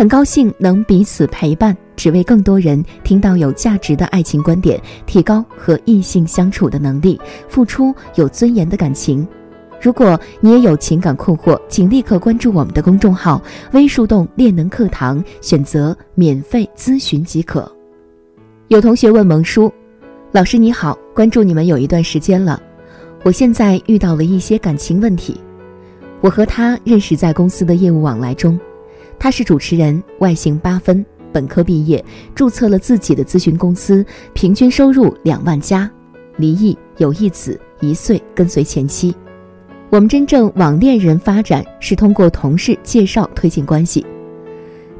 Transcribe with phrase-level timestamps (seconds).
[0.00, 9.28] 很高兴能彼此陪伴，只为更多人听到有价值的爱情观点，提高和异性相处的能力，付出有尊严的感情。
[9.78, 13.42] 如果你也有情感困惑，请立刻关注我们的公众号
[13.74, 17.70] “微树洞恋能课堂”，选择免费咨询即可。
[18.68, 19.70] 有同学问萌叔
[20.32, 22.58] ：“老师你好，关注你们有一段时间了，
[23.22, 25.38] 我现在遇到了一些感情问题。
[26.22, 28.58] 我和他认识在公司的业务往来中。”
[29.20, 32.02] 他是主持人，外形八分，本科毕业，
[32.34, 35.88] 注册了自己的咨询公司，平均收入两万加，
[36.38, 39.14] 离异，有一子一岁，跟随前妻。
[39.90, 44.06] 我们真正网恋人发展是通过同事介绍推进关系。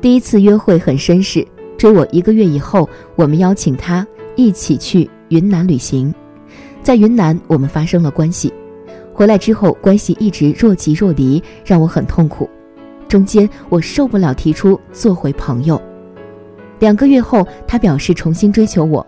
[0.02, 1.42] 第一次约会很绅士，
[1.78, 6.14] 追我一个月以后，我们邀请他一起去云南旅行，
[6.82, 8.52] 在云南我们发生了关系，
[9.14, 12.46] 回来之后关系一直若即若离，让我很痛苦。
[13.10, 15.82] 中间我受不了，提出做回朋友。
[16.78, 19.04] 两个月后，他表示重新追求我。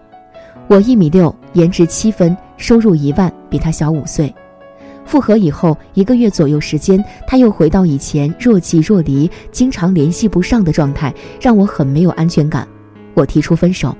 [0.67, 4.35] 我一米六，颜值七分，收入一万，比他小五岁。
[5.05, 12.67] 复合以后一个月左右时间，他又回到以前若即若离、经常联系不上的状态，让我很没有安全感。
[13.15, 13.97] 我提出分手。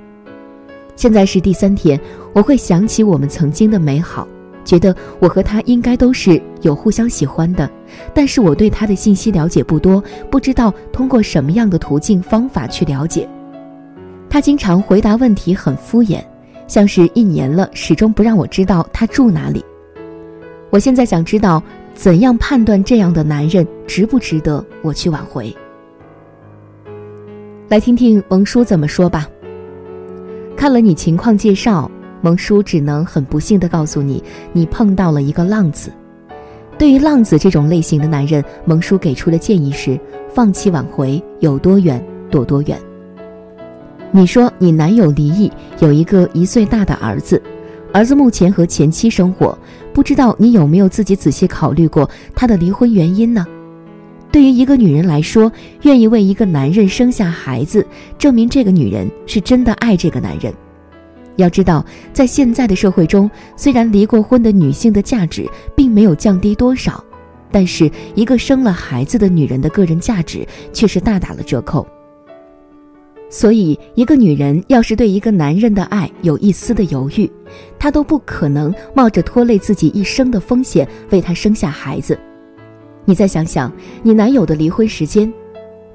[0.97, 1.97] 现在是第三天，
[2.33, 4.27] 我会想起我们曾经的美好。
[4.65, 7.69] 觉得我和他应该都是有互相喜欢的，
[8.13, 13.27] 但是我对他的信息了解不多，不知道通过什么样的途径方法去了解。
[14.29, 16.23] 他经常回答问题很敷衍，
[16.67, 19.63] 像是一年了始终不让我知道他住哪里。
[20.69, 21.61] 我现在想知道
[21.93, 25.55] 怎样判断这样的男人值不值得我去挽回。
[27.69, 29.27] 来听听萌叔怎么说吧。
[30.55, 31.89] 看了你情况介绍。
[32.23, 34.23] 萌叔只能很不幸地告诉你，
[34.53, 35.91] 你碰到了一个浪子。
[36.77, 39.99] 对于浪子这种类型的男人，萌叔给出的建议是：
[40.33, 42.01] 放弃挽回，有多远
[42.31, 42.79] 躲多远。
[44.09, 47.41] 你说你男友离异，有一个一岁大的儿子，
[47.91, 49.57] 儿子目前和前妻生活，
[49.91, 53.45] 不知道你有没有自己仔细考虑过他的离婚原因呢？
[54.31, 55.51] 对于一个女人来说，
[55.81, 57.85] 愿意为一个男人生下孩子，
[58.17, 60.53] 证明这个女人是真的爱这个男人。
[61.35, 67.03] 要知道，在现在的社会中，虽然离过婚的女性的价值并没有降低多少，
[67.51, 71.85] 但是一个生了孩子的女人的个人价值却是大打了折扣。
[73.29, 77.27] 所以，一个女人要是对一个男人的爱有一丝的犹豫，
[77.79, 82.15] 她都不可能冒着拖累自己一生的风险为他生下孩子。
[83.05, 83.73] 你再想想，
[84.03, 85.33] 你男友的离婚时间，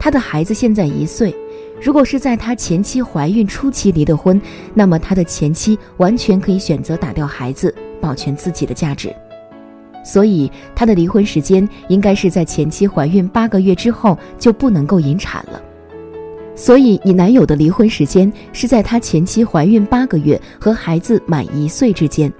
[0.00, 1.32] 他的孩子现在一岁。
[1.80, 4.40] 如果是在他前妻怀孕初期离的婚，
[4.74, 9.14] 那么他的前妻完全可以选择打掉孩子，保全自己的价值。
[10.04, 15.60] 所以他的离婚时间应该是在前妻怀孕八个月之后就不能够引产了。
[16.54, 22.32] 所以你男友的离婚时间是在他前妻怀孕八个月和孩子满一岁之间。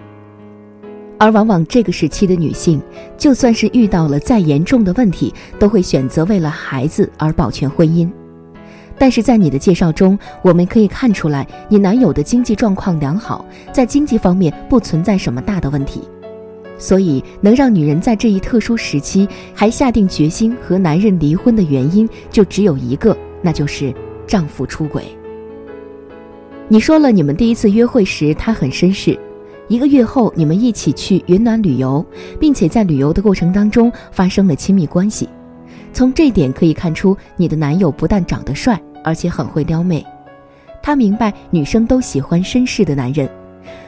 [1.18, 2.80] 而往往这个时期的女性，
[3.16, 8.10] 就算是遇到了再严重的问题，都会选择为了孩子而保全婚姻。
[8.98, 16.02] 但是在你的介绍中，我们可以看出来，你男友的经济状况良好，在经济方面不存在什么大的问题，
[16.76, 23.94] 所以能让女人在这一特殊时期还下定决心和男人离婚的原因就只有一个，那就是
[24.26, 25.04] 丈夫出轨。
[26.66, 29.18] 你说了，你们第一次约会时他很绅士，
[29.68, 32.04] 一个月后你们一起去云南旅游，
[32.40, 35.28] 并且在旅游的过程当中发生了亲密关系，
[35.92, 38.78] 从这点可以看出，你的男友不但长得帅。
[39.08, 40.04] 而且很会撩妹，
[40.82, 43.26] 他明白女生都喜欢绅士的男人，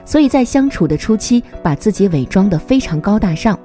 [0.02, 3.58] 所以在相处的初期把自己伪装得非常高大上。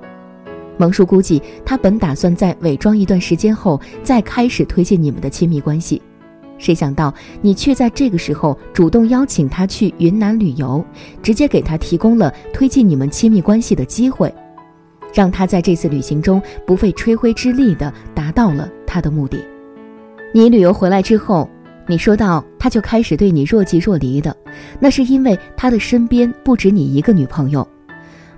[0.78, 6.02] 蒙叔估计，他本打算在伪装一段时间后再开始推进你们的亲密关系，
[6.58, 10.84] 谁想到你却在这个时候主动邀请他去云南旅游，
[11.24, 14.30] 直接给他提供了推进你们亲密关系的机会，
[15.14, 19.40] 让他在这次旅行中不费吹灰之力地达到了他的目的。
[20.36, 21.50] 你旅游回来之后，
[21.88, 24.36] 你说到他就开始对你若即若离的，
[24.82, 27.66] 那是因为他的身边不止你一个女朋友。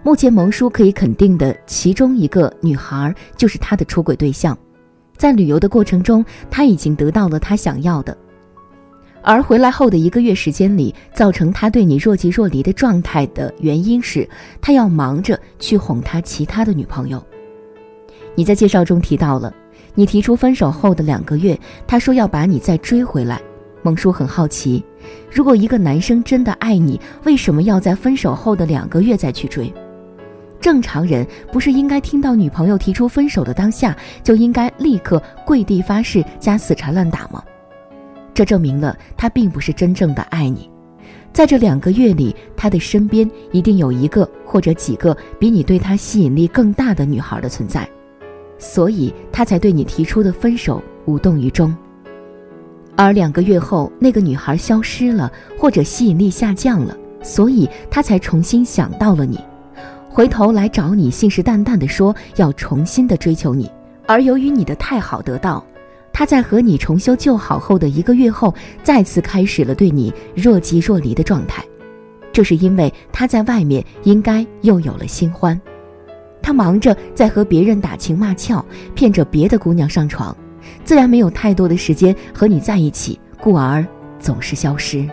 [0.03, 4.55] 目前蒙叔可以肯定的，其中一个女孩就是他的出轨对象。
[5.17, 8.15] 在旅游的过程中，他已经得到了他想要的，
[9.23, 14.29] 而回来后的一个月时间里，造成他对你若即若离的状态的原因是，
[14.61, 17.19] 他要忙着去哄他其他的女朋友。
[18.35, 19.51] 你在介绍中提到了，
[19.97, 23.41] 你提出分手后的两个月，他说要把你再追回来。
[23.81, 24.83] 蒙叔很好奇，
[25.31, 29.73] 如果一个男生真的爱你，为什么要在分手后的两个月再去追？
[30.61, 37.44] 正常人不是应该听到女朋友提出分手的当下就应该立刻跪地发誓加死缠烂打吗？
[38.35, 40.69] 这证明了他并不是真正的爱你，
[41.33, 47.89] 在这两个月里，他的身边一定有一个或者几个比你对他吸引力更大的女孩的存在，
[48.57, 51.75] 所以他才对你提出的分手无动于衷。
[52.95, 59.39] 而两个月后，那个女孩消失了，或者吸引力下降了，所以他才重新想到了你。
[60.09, 63.69] 回头来找你，信誓旦旦地说要重新的追求你，
[64.07, 65.63] 而由于你的太好得到，
[66.12, 68.51] 他在和你重修旧好后的一个月后，
[68.81, 71.63] 再次开始了对你若即若离的状态。
[72.33, 75.59] 这是因为他在外面应该又有了新欢，
[76.47, 78.63] 他忙着在和别人打情骂俏，
[78.95, 80.33] 骗着别的姑娘上床，
[80.85, 83.85] 自然没有太多的时间和你在一起，故而
[84.17, 85.05] 总是消失。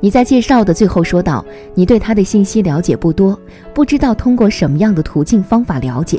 [0.00, 1.44] 你在介绍的最后说道
[1.76, 3.38] ：“你对他的信息了解不多，
[3.74, 6.18] 不知道通过什么样的途径方法了解。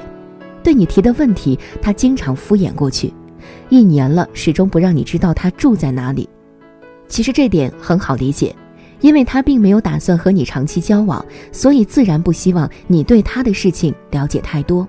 [0.62, 3.12] 对你提的问题，他经常敷衍过去。
[3.70, 6.30] 一年了，始终不让你知道他住在哪里。
[7.08, 8.56] 其实这点很好理解，
[9.02, 14.88] 因为他并没有打算和你长期交往，所以自然不希望你对他的事情了解太多。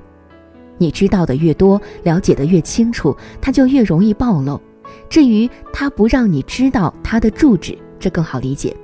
[0.78, 4.60] 你知道的越多，了解的越清楚，他就越容易暴露。
[5.08, 8.74] 至于他不让你知道他的住址，这更好理解。”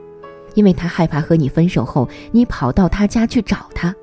[0.54, 3.94] 因为他害怕和你分手后，你跑到他家去找他，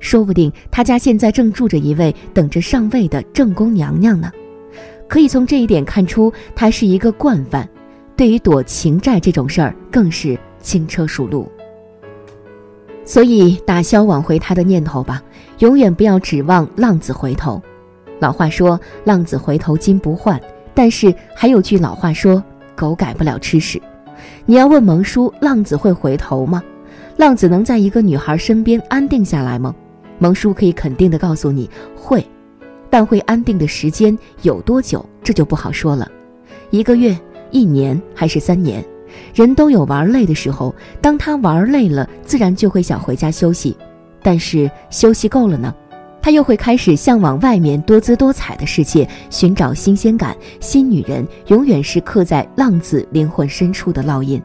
[0.00, 4.28] 说不定他家现在正住着一位等着上位的正宫娘娘呢。
[5.08, 7.68] 可以从这一点看出，他是一个惯犯，
[8.16, 11.50] 对于躲情债这种事儿更是轻车熟路。
[13.04, 15.22] 所以打消挽回他的念头吧，
[15.58, 17.60] 永远不要指望浪子回头。
[18.20, 20.40] 老话说“浪子回头金不换”，
[20.72, 22.42] 但是还有句老话说
[22.76, 23.82] “狗改不了吃屎”。
[24.46, 26.62] 你要问蒙叔，浪子会回头吗？
[27.16, 29.74] 浪子能在一个女孩身边安定下来吗？
[30.20, 32.24] 蒙叔可以肯定的告诉你，会，
[32.88, 36.08] 但会安定的时间有多久，这就不好说了。
[36.70, 37.18] 一个月、
[37.50, 38.84] 一年还是三年？
[39.34, 43.76] 人都有玩累的时候，当他玩累了，自然就会想回家休息。
[44.22, 45.74] 但是休息够了呢？
[46.20, 50.36] 他又会开始向往外面多姿多彩的世界，寻找新鲜感。
[50.60, 54.40] 新女人永远是刻在浪子灵魂深处的烙印，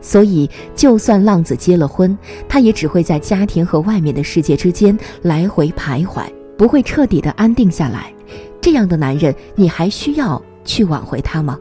[0.00, 2.16] 所以就算浪子结了婚，
[2.48, 6.22] 他也只会在家庭和外面的世界之间来回徘徊，
[6.56, 8.12] 不会彻底的安定下来。
[8.60, 11.58] 这样的男人，你还需要去挽回他吗？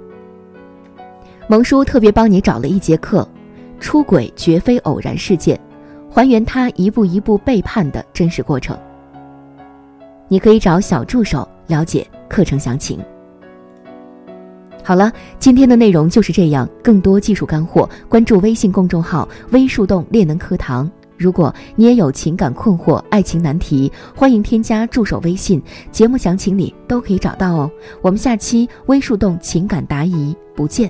[1.51, 3.27] 蒙叔特别帮你找了一节课，
[3.77, 5.59] 出轨绝非偶然事件，
[6.09, 8.79] 还原他一步一步背叛的真实过程。
[10.29, 12.97] 你可以找小助手了解课程详情。
[14.81, 16.65] 好了，今天的内容就是这样。
[16.81, 20.89] 更多技术干货，关注微信公众号“微树洞练能课堂”。
[21.19, 27.69] 如果你也有情感困惑、爱情难题，欢迎添加助手微信，节目详情里都可以找到哦。
[28.01, 30.89] 我们下期微树洞情感答疑不见